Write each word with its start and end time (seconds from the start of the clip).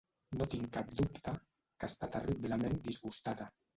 No 0.39 0.45
tinc 0.53 0.69
cap 0.77 0.89
dubte 1.01 1.35
que 1.83 1.91
està 1.93 2.09
terriblement 2.17 2.81
disgustada. 2.89 3.49